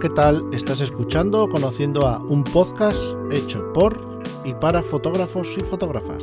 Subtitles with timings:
[0.00, 0.44] ¿qué tal?
[0.52, 6.22] Estás escuchando o conociendo a un podcast hecho por y para fotógrafos y fotógrafas.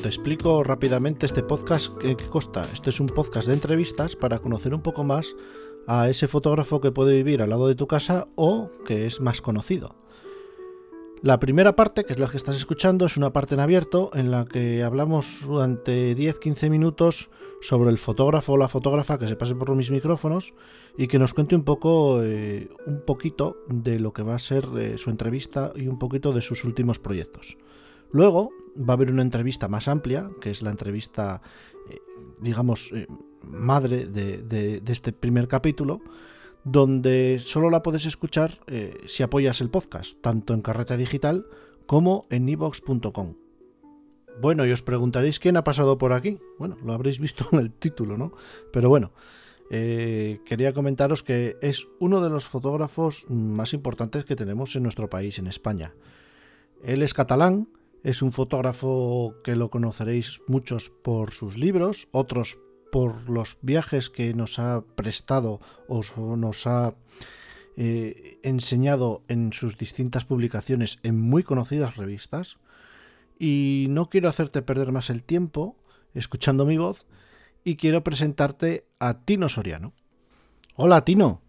[0.00, 2.62] Te explico rápidamente este podcast qué consta.
[2.72, 5.34] Este es un podcast de entrevistas para conocer un poco más
[5.86, 9.42] a ese fotógrafo que puede vivir al lado de tu casa o que es más
[9.42, 9.96] conocido.
[11.22, 14.30] La primera parte, que es la que estás escuchando, es una parte en abierto en
[14.30, 17.28] la que hablamos durante 10-15 minutos
[17.60, 20.54] sobre el fotógrafo o la fotógrafa que se pase por mis micrófonos
[20.96, 24.64] y que nos cuente un poco, eh, un poquito de lo que va a ser
[24.78, 27.58] eh, su entrevista y un poquito de sus últimos proyectos.
[28.12, 31.42] Luego va a haber una entrevista más amplia, que es la entrevista,
[31.90, 31.98] eh,
[32.40, 32.94] digamos,
[33.42, 36.00] madre de este primer capítulo,
[36.64, 41.46] donde solo la puedes escuchar eh, si apoyas el podcast, tanto en Carreta Digital
[41.86, 43.34] como en evox.com.
[44.40, 46.38] Bueno, y os preguntaréis quién ha pasado por aquí.
[46.58, 48.32] Bueno, lo habréis visto en el título, ¿no?
[48.72, 49.12] Pero bueno,
[49.70, 55.10] eh, quería comentaros que es uno de los fotógrafos más importantes que tenemos en nuestro
[55.10, 55.94] país, en España.
[56.82, 57.68] Él es catalán,
[58.02, 62.58] es un fotógrafo que lo conoceréis muchos por sus libros, otros
[62.90, 66.02] por los viajes que nos ha prestado o
[66.36, 66.94] nos ha
[67.76, 72.58] eh, enseñado en sus distintas publicaciones en muy conocidas revistas.
[73.38, 75.76] Y no quiero hacerte perder más el tiempo
[76.14, 77.06] escuchando mi voz
[77.64, 79.92] y quiero presentarte a Tino Soriano.
[80.76, 81.40] Hola Tino.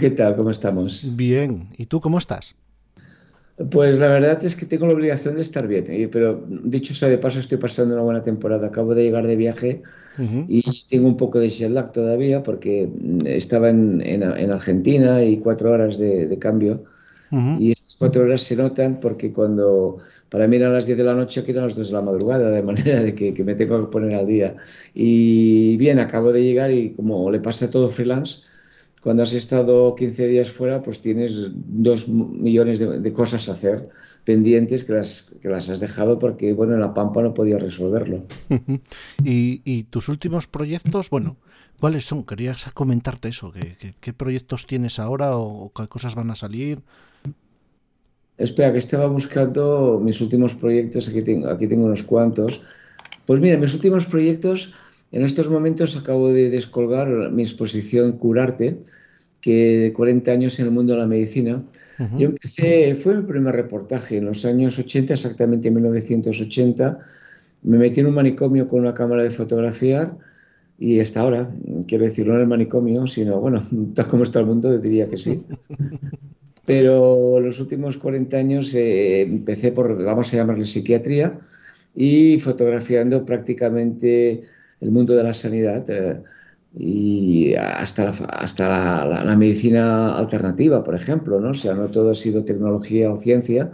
[0.00, 0.36] ¿Qué tal?
[0.36, 1.04] ¿Cómo estamos?
[1.16, 1.70] Bien.
[1.76, 2.54] ¿Y tú cómo estás?
[3.70, 6.08] Pues la verdad es que tengo la obligación de estar bien, ¿eh?
[6.10, 8.68] pero dicho sea de paso, estoy pasando una buena temporada.
[8.68, 9.82] Acabo de llegar de viaje
[10.46, 12.88] y tengo un poco de jet lag todavía porque
[13.24, 16.84] estaba en, en, Argentina y cuatro horas de, cambio.
[17.58, 19.98] Y estas cuatro horas se notan porque cuando
[20.30, 22.50] para mí eran las 10 de la noche, aquí eran las 2 de la madrugada,
[22.50, 24.54] de manera de que, que, me tengo que poner al día.
[24.94, 28.47] Y bien, acabo de llegar y como le pasa a todo freelance,
[29.02, 33.88] cuando has estado 15 días fuera, pues tienes dos millones de, cosas a hacer
[34.24, 38.24] pendientes que las, que las has dejado porque, bueno, en la Pampa no podías resolverlo.
[39.24, 41.36] ¿Y, tus últimos proyectos, bueno,
[41.80, 42.24] cuáles son?
[42.24, 43.52] Querías comentarte eso,
[44.00, 46.80] ¿qué, proyectos tienes ahora o qué cosas van a salir?
[48.36, 52.62] Espera, que estaba buscando mis últimos proyectos, aquí tengo, aquí tengo unos cuantos.
[53.26, 54.72] Pues mira, mis últimos proyectos
[55.12, 58.78] en estos momentos acabo de descolgar mi exposición Curarte,
[59.40, 61.62] que de 40 años en el mundo de la medicina.
[62.16, 66.98] Yo empecé, fue mi primer reportaje en los años 80, exactamente en 1980.
[67.62, 70.16] Me metí en un manicomio con una cámara de fotografiar
[70.78, 71.50] y hasta ahora,
[71.88, 73.64] quiero decir, no en el manicomio, sino, bueno,
[73.94, 75.42] tal como está el mundo, diría que sí.
[76.64, 81.40] Pero los últimos 40 años eh, empecé por, vamos a llamarle psiquiatría,
[81.94, 84.42] y fotografiando prácticamente
[84.80, 86.22] el mundo de la sanidad eh,
[86.76, 91.50] y hasta, la, hasta la, medicina alternativa, por ejemplo, ¿no?
[91.50, 93.72] O sea, no todo ha sido tecnología o ciencia.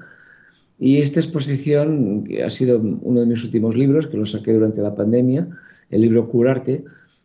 [0.78, 4.81] Y esta exposición, que ha sido uno de mis últimos libros, que lo saqué durante
[4.81, 5.48] la pandemia,
[5.91, 6.84] el libro Curarte,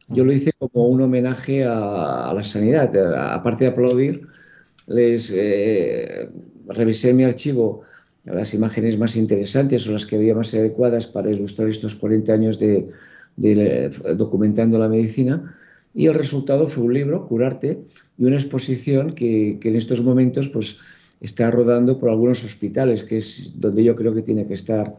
[0.10, 2.92] yo lo hice como un homenaje a, la sanidad.
[3.16, 4.28] Aparte de aplaudir,
[4.88, 6.30] les eh,
[6.68, 7.82] revisé mi archivo
[8.26, 12.60] las imágenes más interesantes o las que había más adecuadas para ilustrar estos 40 años
[12.60, 12.90] de,
[14.16, 15.56] documentando la medicina.
[15.94, 17.82] Y el resultado fue un libro, Curarte,
[18.18, 20.78] y una exposición que, en estos momentos pues,
[21.22, 24.96] está rodando por algunos hospitales, que es donde yo creo que tiene que estar.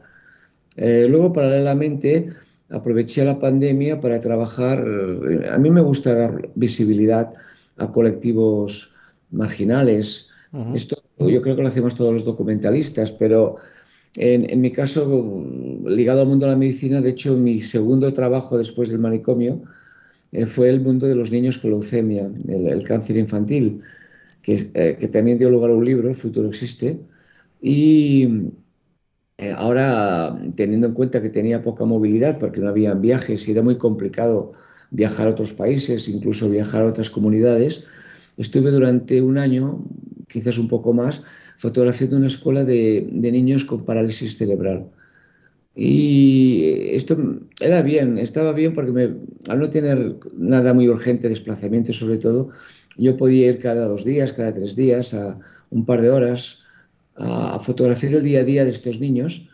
[0.75, 2.27] Eh, luego, paralelamente,
[2.69, 4.85] aproveché la pandemia para trabajar.
[4.85, 7.33] Eh, a mí me gusta dar visibilidad
[7.77, 8.93] a colectivos
[9.31, 10.29] marginales.
[10.75, 13.55] Esto yo creo que lo hacemos todos los documentalistas, pero
[14.15, 15.45] en, mi caso,
[15.85, 19.61] ligado al mundo de la medicina, de hecho, mi segundo trabajo después del manicomio
[20.31, 23.81] eh, fue el mundo de los niños con leucemia, el, cáncer infantil,
[24.41, 26.99] que, eh, que, también dio lugar a un libro, El futuro existe.
[27.61, 28.51] Y
[29.41, 33.63] eh, ahora, teniendo en cuenta que tenía poca movilidad, porque no había viajes y era
[33.63, 34.53] muy complicado
[34.91, 37.85] viajar a otros países, incluso viajar a otras comunidades,
[38.37, 39.83] estuve durante un año,
[40.31, 41.23] quizás un poco más,
[41.57, 44.87] fotografiando una escuela de, niños con parálisis cerebral.
[45.75, 47.17] Y esto
[47.61, 49.13] era bien, estaba bien porque
[49.47, 52.49] al no tener nada muy urgente, desplazamiento sobre todo,
[52.97, 55.39] yo podía ir cada dos días, cada tres días, a
[55.69, 56.59] un par de horas,
[57.15, 59.47] a, fotografiar el día a día de estos niños.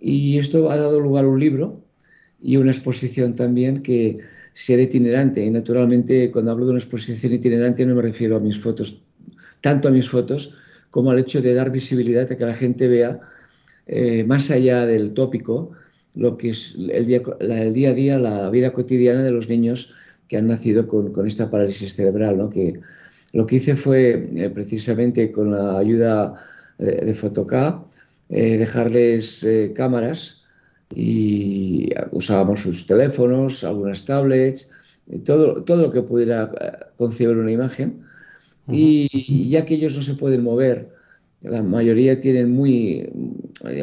[0.00, 1.84] Y esto ha dado lugar a un libro
[2.40, 4.18] y una exposición también que
[4.52, 5.44] será itinerante.
[5.44, 9.02] Y naturalmente, cuando hablo de una exposición itinerante, no me refiero a mis fotos,
[9.60, 10.54] tanto a mis fotos,
[10.90, 13.20] como al hecho de dar visibilidad a que la gente vea
[13.86, 15.72] eh, más allá del tópico
[16.14, 17.20] lo que es el día,
[17.90, 19.94] a día, la vida cotidiana de los niños
[20.26, 22.50] que han nacido con, con esta parálisis cerebral, ¿no?
[22.50, 22.80] Que
[23.32, 26.34] lo que hice fue eh, precisamente con la ayuda
[26.78, 27.86] de, de Photocap
[28.30, 30.42] eh, dejarles eh, cámaras
[30.94, 34.70] y usábamos sus teléfonos, algunas tablets,
[35.24, 36.50] todo, todo lo que pudiera
[36.96, 38.04] concebir una imagen.
[38.70, 40.90] Y ya que ellos no se pueden mover,
[41.40, 43.08] la mayoría tienen muy,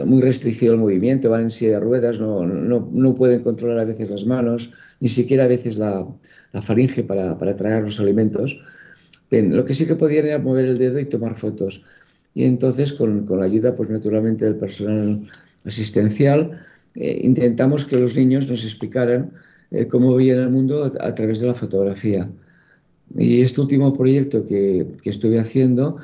[0.05, 3.85] muy restringido el movimiento, van en silla de ruedas, no, no, no, pueden controlar a
[3.85, 6.05] veces las manos, ni siquiera a veces la,
[6.51, 8.59] la faringe para, para, tragar los alimentos.
[9.31, 11.81] Bien, lo que sí que podían era mover el dedo y tomar fotos.
[12.33, 15.21] Y entonces, con, con la ayuda, pues naturalmente, del personal
[15.63, 16.51] asistencial,
[16.95, 19.31] eh, intentamos que los niños nos explicaran
[19.71, 22.29] eh, cómo veían el mundo a, través de la fotografía.
[23.18, 25.98] Y este último proyecto que, que estuve haciendo,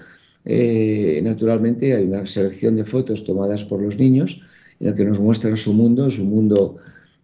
[0.46, 4.42] eh, naturalmente hay una selección de fotos tomadas por los niños
[4.80, 6.78] en el que nos muestran su mundo, su mundo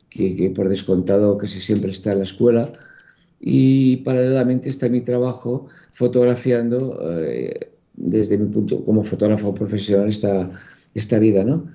[0.09, 2.71] que, que por descontado casi siempre está en la escuela
[3.39, 10.51] y paralelamente está mi trabajo fotografiando eh, desde mi punto como fotógrafo profesional esta,
[10.93, 11.67] esta vida, ¿no?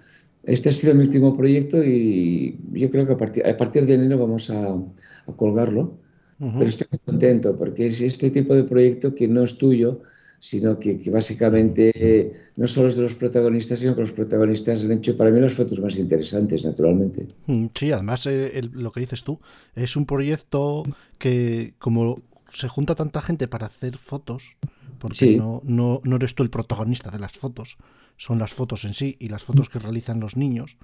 [0.45, 3.95] Este ha sido mi último proyecto y yo creo que a partir, a partir de
[3.95, 5.99] enero vamos a, a colgarlo.
[6.43, 6.59] Uh -huh.
[6.59, 10.03] Pero estoy muy contento porque es este tipo de proyecto que no es tuyo,
[10.41, 14.91] sino que, que, básicamente no solo es de los protagonistas, sino que los protagonistas han
[14.91, 17.29] hecho para mí las fotos más interesantes, naturalmente.
[17.47, 19.39] Mm, sí, además eh, el, lo que dices tú,
[19.77, 20.83] es un proyecto
[21.19, 22.23] que como
[22.53, 24.57] se junta tanta gente para hacer fotos,
[24.99, 25.37] porque sí.
[25.37, 27.79] no, no, no eres tú el protagonista de las fotos,
[28.17, 30.77] son las fotos en sí y las fotos que realizan los niños.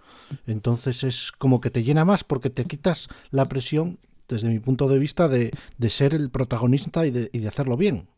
[0.47, 4.89] Entonces es como que te llena más porque te quitas la presión, desde mi punto
[4.89, 8.09] de vista, de, de ser el protagonista y de, y de hacerlo bien.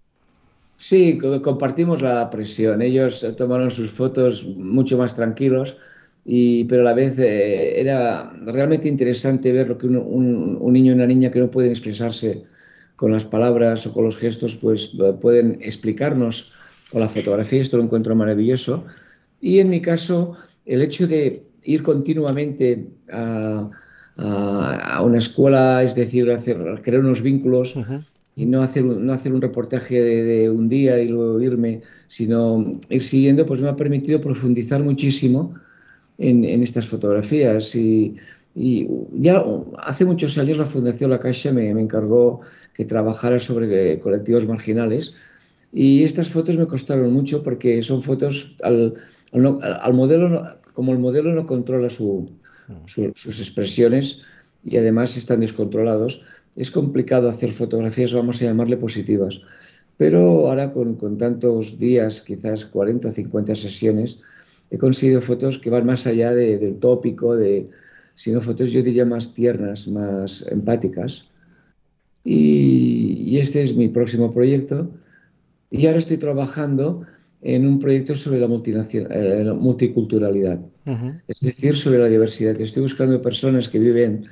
[0.76, 2.80] Sí, compartimos la presión.
[2.80, 5.76] Ellos tomaron sus fotos mucho más tranquilos,
[6.24, 10.72] y, pero a la vez eh, era realmente interesante ver lo que un, un, un,
[10.72, 12.44] niño y una niña que no pueden expresarse
[12.96, 16.52] con las palabras o con los gestos, pues pueden explicarnos
[16.90, 17.60] con la fotografía.
[17.60, 18.84] Esto lo encuentro maravilloso.
[19.40, 20.36] Y en mi caso,
[20.66, 23.70] el hecho de ir continuamente a,
[24.20, 27.76] a, a una escuela, es decir, hacer, crear unos vínculos.
[27.76, 28.04] Uh -huh
[28.40, 32.72] y no hacer, no hacer un reportaje de, de, un día y luego irme, sino
[32.88, 35.54] ir siguiendo, pues me ha permitido profundizar muchísimo
[36.16, 37.74] en, en estas fotografías.
[37.74, 38.16] Y,
[38.54, 39.44] y, ya
[39.78, 42.40] hace muchos años la Fundación La Caixa me, me encargó
[42.72, 45.12] que trabajara sobre colectivos marginales
[45.72, 48.94] y estas fotos me costaron mucho porque son fotos al,
[49.32, 52.30] al, al modelo, como el modelo no controla su,
[52.86, 54.22] su, sus expresiones
[54.64, 56.22] y además están descontrolados,
[56.56, 59.40] es complicado hacer fotografías, vamos a llamarle positivas.
[59.96, 64.20] Pero ahora con, tantos días, quizás 40 o 50 sesiones,
[64.70, 67.68] he conseguido fotos que van más allá de, del tópico, de,
[68.14, 71.26] sino fotos yo diría más tiernas, más empáticas.
[72.24, 74.90] Y, y este es mi próximo proyecto.
[75.70, 77.02] Y ahora estoy trabajando
[77.42, 82.60] en un proyecto sobre la eh, multiculturalidad, es decir, sobre la diversidad.
[82.60, 84.26] Estoy buscando personas que viven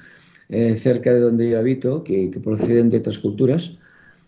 [0.49, 3.73] eh, cerca de donde yo habito, que, proceden de otras culturas,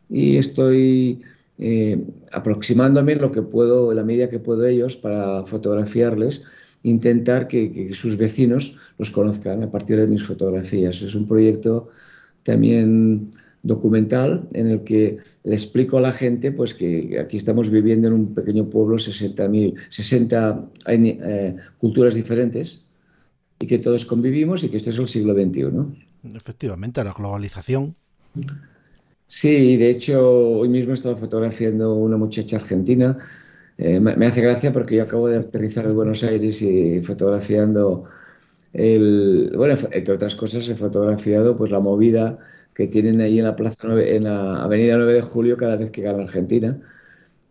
[0.09, 1.23] y estoy
[1.59, 6.43] eh, aproximándome lo que puedo, la medida que puedo ellos, para fotografiarles,
[6.83, 11.03] intentar que, sus vecinos los conozcan a partir de mis fotografías.
[11.03, 11.89] Es un proyecto
[12.43, 18.09] también documental en el que le explico a la gente pues que aquí estamos viviendo
[18.09, 19.51] en un pequeño pueblo 60,
[19.89, 22.85] 60 eh, culturas diferentes
[23.59, 25.67] y que todos convivimos y que este es el siglo XXI.
[26.35, 27.95] Efectivamente, la globalización.
[29.27, 33.17] Sí, de hecho, hoy mismo he estado fotografiando una muchacha argentina.
[33.79, 38.05] Eh, me hace gracia porque yo acabo de aterrizar de Buenos Aires y fotografiando
[38.73, 39.53] el.
[39.57, 42.39] Bueno, entre otras cosas, he fotografiado pues la movida
[42.81, 45.91] que tienen ahí en la plaza 9, en la Avenida 9 de Julio cada vez
[45.91, 46.81] que gana Argentina.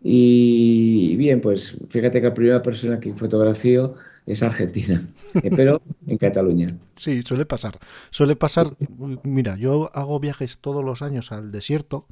[0.02, 3.94] Y bien, pues fíjate que la primera persona que fotografío
[4.26, 5.00] es argentina,
[5.34, 6.76] eh, pero en Cataluña.
[6.96, 7.78] Sí, suele pasar.
[8.10, 8.76] Suele pasar,
[9.22, 12.08] mira, yo hago viajes todos los años al desierto.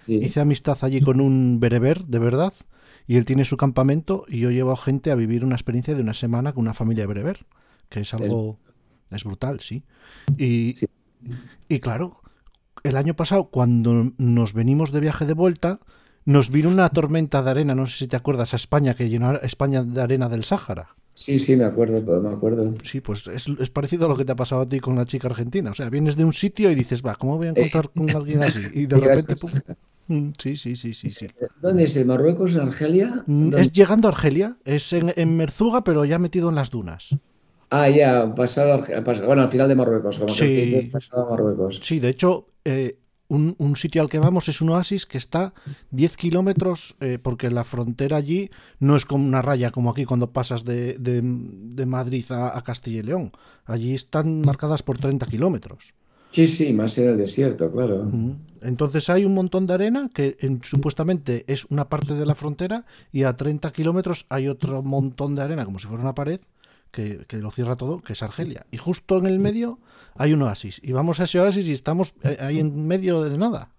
[0.00, 0.16] Sí.
[0.16, 2.52] Hice amistad allí con un bereber, de verdad,
[3.06, 6.02] y él tiene su campamento y yo llevo a gente a vivir una experiencia de
[6.02, 7.46] una semana con una familia bereber,
[7.88, 8.58] que es algo...
[9.10, 9.84] Es, es brutal, sí.
[10.36, 10.86] Y, sí.
[11.66, 12.20] y claro,
[12.82, 15.80] el año pasado, cuando nos venimos de viaje de vuelta,
[16.24, 19.36] nos vino una tormenta de arena, no sé si te acuerdas, a España, que llenó
[19.36, 20.96] España de arena del Sáhara.
[21.14, 22.74] Sí, sí, me acuerdo, me acuerdo.
[22.84, 25.04] Sí, pues es, es, parecido a lo que te ha pasado a ti con la
[25.04, 25.72] chica argentina.
[25.72, 28.10] O sea, vienes de un sitio y dices, va, ¿cómo voy a encontrar eh, con
[28.10, 28.60] alguien así?
[28.72, 29.50] Y de repente, pum.
[30.08, 31.28] Mm, Sí, sí, sí, sí, sí.
[31.60, 31.96] ¿Dónde es?
[31.96, 33.24] ¿En Marruecos, en Argelia?
[33.26, 33.60] Mm, ¿Dónde?
[33.60, 37.16] Es llegando a Argelia, es en, en, Merzuga, pero ya metido en las dunas.
[37.70, 41.80] Ah, ya, pasado, pasado bueno, al final de Marruecos, como sí, que pasado a Marruecos.
[41.82, 42.98] Sí, de hecho, eh,
[43.28, 45.52] un, un, sitio al que vamos es un oasis que está
[45.90, 50.32] 10 kilómetros, eh, porque la frontera allí no es como una raya como aquí cuando
[50.32, 53.32] pasas de, de, de Madrid a, a, Castilla y León.
[53.66, 55.92] Allí están marcadas por 30 kilómetros.
[56.30, 58.10] Sí, sí, más en el desierto, claro.
[58.60, 62.84] Entonces hay un montón de arena que en, supuestamente es una parte de la frontera
[63.12, 66.40] y a 30 kilómetros hay otro montón de arena, como si fuera una pared,
[66.90, 68.66] que, que, lo cierra todo, que es Argelia.
[68.70, 69.78] Y justo en el medio
[70.14, 70.80] hay un oasis.
[70.82, 73.70] Y vamos a ese oasis y estamos eh, ahí en medio de nada.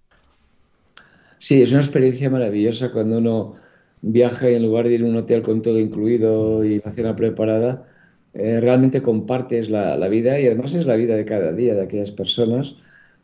[1.37, 3.55] Sí, es una experiencia maravillosa cuando uno
[4.01, 7.15] viaja y en lugar de ir a un hotel con todo incluido y la cena
[7.15, 7.85] preparada,
[8.33, 11.83] eh, realmente compartes la, la, vida y además es la vida de cada día de
[11.83, 12.75] aquellas personas.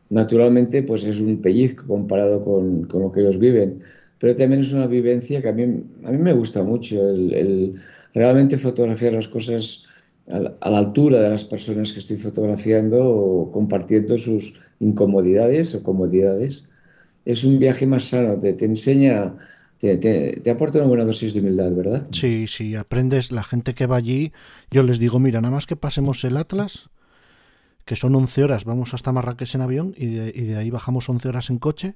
[0.10, 3.82] Naturalmente, pues es un pellizco comparado con, con lo que ellos viven,
[4.20, 5.64] pero también es una vivencia que a mí,
[6.04, 7.76] a mí me gusta mucho, el, el
[8.16, 9.86] realmente fotografiar las cosas
[10.28, 16.68] a la, altura de las personas que estoy fotografiando o compartiendo sus incomodidades o comodidades.
[17.26, 19.36] Es un viaje más sano, te, te enseña
[19.78, 22.08] te, te, te, aporta una buena dosis de humildad, ¿verdad?
[22.12, 24.32] Sí, sí, aprendes, la gente que va allí,
[24.72, 26.90] yo les digo, mira, nada más que pasemos el Atlas,
[27.86, 31.08] que son 11 horas, vamos hasta Marrakech en avión y de, y de, ahí bajamos
[31.08, 31.96] 11 horas en coche.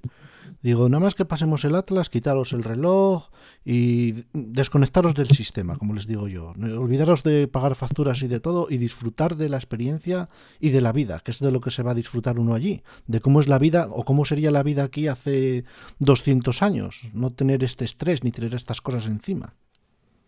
[0.61, 3.29] Digo, nada más que pasemos el Atlas, quitaros el reloj
[3.65, 6.53] y desconectaros del sistema, como les digo yo.
[6.59, 10.29] Olvidaros de pagar facturas y de todo y disfrutar de la experiencia
[10.59, 12.83] y de la vida, que es de lo que se va a disfrutar uno allí,
[13.07, 15.63] de cómo es la vida o cómo sería la vida aquí hace
[15.99, 19.55] 200 años, no tener este estrés ni tener estas cosas encima.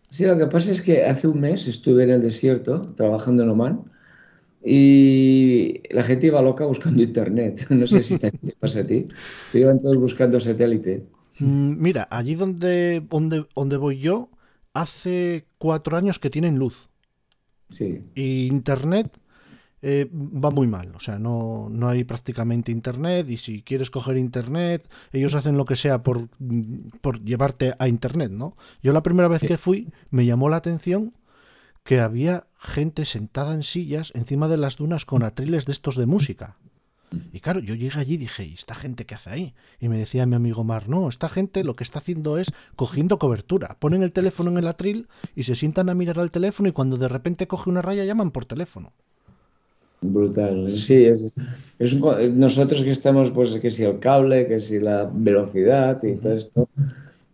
[0.08, 3.50] Sí, lo que pasa es que hace un mes estuve en el desierto trabajando en
[3.50, 3.91] Oman
[4.64, 7.66] y la gente iba loca buscando internet.
[7.70, 9.08] No sé si te pasa a ti.
[9.52, 11.04] Pero iban todos buscando satélite.
[11.40, 14.30] Mm, mira, allí donde, donde, donde voy yo,
[14.72, 16.88] hace cuatro años que tienen luz.
[17.68, 18.04] Sí.
[18.14, 19.18] Y internet
[19.82, 20.94] eh, va muy mal.
[20.94, 23.28] O sea, no, no hay prácticamente internet.
[23.28, 26.28] Y si quieres coger internet, ellos hacen lo que sea por,
[27.00, 28.56] por llevarte a internet, ¿no?
[28.82, 31.12] Yo la primera vez que fui me llamó la atención
[31.84, 36.06] que había gente sentada en sillas encima de las dunas con atriles de estos de
[36.06, 36.56] música.
[37.32, 39.54] Y claro, yo llegué allí y dije, ¿y esta gente qué hace ahí?
[39.80, 43.18] Y me decía mi amigo Mar, no, esta gente lo que está haciendo es cogiendo
[43.18, 43.76] cobertura.
[43.78, 46.96] Ponen el teléfono en el atril y se sientan a mirar al teléfono y cuando
[46.96, 48.92] de repente coge una raya llaman por teléfono.
[50.00, 55.08] Brutal, sí, es, un, nosotros que estamos, pues, que si el cable, que si la
[55.12, 56.68] velocidad y todo esto,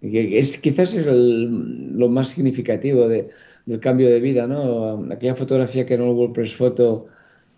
[0.02, 3.28] que es, quizás es lo más significativo de,
[3.68, 5.04] del cambio de vida, ¿no?
[5.12, 7.06] Aquella fotografía que en el WordPress Photo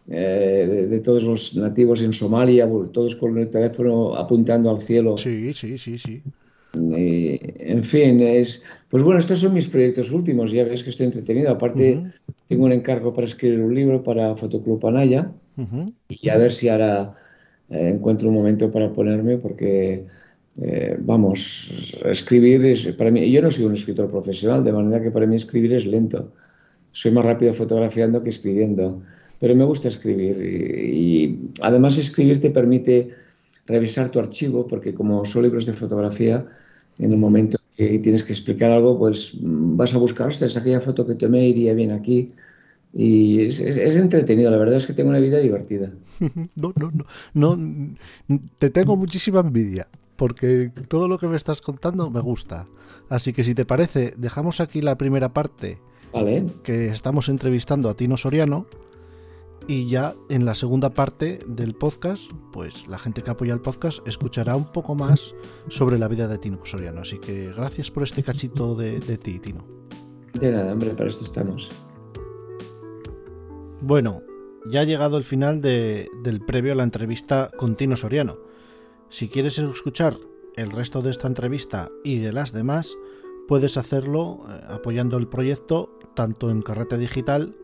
[0.09, 5.17] eh, de, de, todos los nativos en Somalia, todos con el teléfono apuntando al cielo.
[5.17, 6.21] Sí, sí, sí, sí.
[6.75, 7.39] Y,
[7.73, 8.65] en fin, es.
[8.89, 10.51] Pues bueno, estos son mis proyectos últimos.
[10.51, 11.51] Ya ves que estoy entretenido.
[11.51, 12.35] Aparte, uh -huh.
[12.49, 15.31] tengo un encargo para escribir un libro para Fotoclub Anaya.
[15.57, 15.93] Uh -huh.
[16.09, 17.15] Y a ver si ahora
[17.69, 20.07] eh, encuentro un momento para ponerme, porque
[20.57, 21.71] eh, vamos,
[22.05, 25.37] escribir es para mí, yo no soy un escritor profesional, de manera que para mí
[25.37, 26.33] escribir es lento.
[26.93, 29.01] Soy más rápido fotografiando que escribiendo,
[29.39, 33.11] pero me gusta escribir y, además escribir te permite
[33.67, 36.45] revisar tu archivo, porque como son libros de fotografía,
[36.99, 41.07] en el momento que tienes que explicar algo, pues vas a buscar, ostras, aquella foto
[41.07, 42.33] que tomé iría bien aquí.
[42.93, 45.93] Y es, es, entretenido, la verdad es que tengo una vida divertida.
[46.57, 46.91] No, no,
[47.33, 49.89] no, no, te tengo muchísima envidia
[50.21, 52.67] porque todo lo que me estás contando me gusta.
[53.09, 55.81] Así que si te parece, dejamos aquí la primera parte
[56.13, 56.45] vale.
[56.63, 58.67] que estamos entrevistando a Tino Soriano
[59.67, 64.07] y ya en la segunda parte del podcast, pues la gente que apoya el podcast
[64.07, 65.35] escuchará un poco más
[65.71, 67.01] sobre la vida de Tino Soriano.
[67.01, 69.65] Así que gracias por este cachito de, de ti, Tino.
[70.39, 71.71] De nada, hombre, para esto estamos.
[73.81, 74.21] Bueno,
[74.71, 78.37] ya ha llegado el final de, del previo a la entrevista con Tino Soriano.
[79.11, 80.17] Si quieres escuchar
[80.55, 82.97] el resto de esta entrevista y de las demás,
[83.49, 87.57] puedes hacerlo eh, apoyando el proyecto tanto en Carrete Digital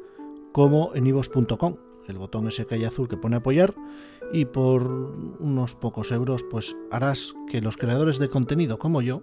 [0.50, 1.76] como en ivos.com.
[2.08, 3.74] El botón ese que hay azul que pone apoyar
[4.32, 4.88] y por
[5.38, 9.22] unos pocos euros pues harás que los creadores de contenido como yo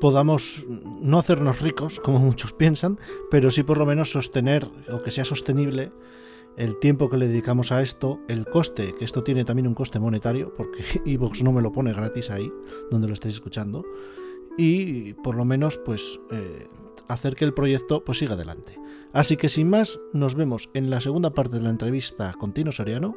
[0.00, 2.98] podamos no hacernos ricos como muchos piensan,
[3.30, 5.92] pero sí por lo menos sostener o que sea sostenible
[6.58, 10.00] el tiempo que le dedicamos a esto, el coste, que esto tiene también un coste
[10.00, 12.52] monetario, porque Evox no me lo pone gratis ahí,
[12.90, 13.84] donde lo estáis escuchando,
[14.58, 16.66] y por lo menos pues eh,
[17.06, 18.76] hacer que el proyecto pues siga adelante.
[19.12, 22.72] Así que sin más, nos vemos en la segunda parte de la entrevista con Tino
[22.72, 23.14] Soriano.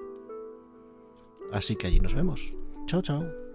[1.51, 2.55] Así que allí nos vemos.
[2.85, 3.50] Chao, chao.